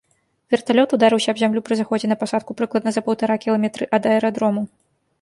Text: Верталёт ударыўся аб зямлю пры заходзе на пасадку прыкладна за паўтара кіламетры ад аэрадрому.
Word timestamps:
Верталёт 0.53 0.95
ударыўся 0.97 1.29
аб 1.35 1.41
зямлю 1.43 1.61
пры 1.69 1.73
заходзе 1.81 2.11
на 2.11 2.19
пасадку 2.23 2.51
прыкладна 2.63 2.89
за 2.99 3.07
паўтара 3.11 3.39
кіламетры 3.47 3.83
ад 4.01 4.13
аэрадрому. 4.15 4.69